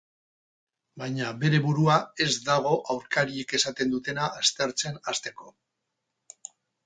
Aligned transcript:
Baina 1.01 1.27
bere 1.43 1.59
burua 1.65 1.97
ez 2.25 2.29
dago 2.47 2.71
aurkariek 2.93 3.53
esaten 3.59 3.93
dutena 3.93 4.29
aztertzen 4.41 4.97
hasteko. 5.11 5.51